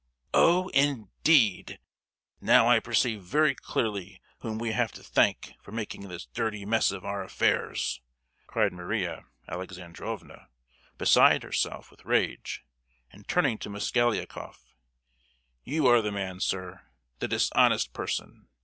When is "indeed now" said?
0.69-2.67